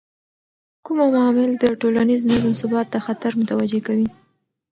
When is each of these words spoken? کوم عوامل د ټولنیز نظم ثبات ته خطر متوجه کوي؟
کوم 0.85 0.97
عوامل 1.07 1.49
د 1.57 1.63
ټولنیز 1.81 2.21
نظم 2.31 2.51
ثبات 2.61 2.87
ته 2.93 2.99
خطر 3.07 3.31
متوجه 3.41 3.79
کوي؟ 3.87 4.07